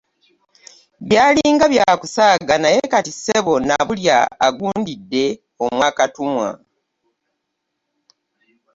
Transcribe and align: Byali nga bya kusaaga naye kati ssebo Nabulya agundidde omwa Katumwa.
Byali 1.07 1.41
nga 1.53 1.65
bya 1.73 1.89
kusaaga 2.01 2.55
naye 2.63 2.79
kati 2.91 3.11
ssebo 3.15 3.53
Nabulya 3.67 4.17
agundidde 4.47 5.25
omwa 5.65 5.89
Katumwa. 5.97 6.49